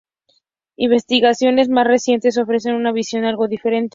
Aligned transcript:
Investigaciones 0.77 1.69
más 1.69 1.85
recientes 1.85 2.39
ofrecen 2.39 2.73
una 2.73 2.91
visión 2.91 3.23
algo 3.23 3.47
diferente. 3.47 3.89